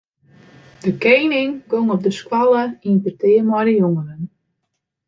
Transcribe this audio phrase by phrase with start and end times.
[0.81, 4.21] De kening gong op de skoalle yn petear mei de jongeren.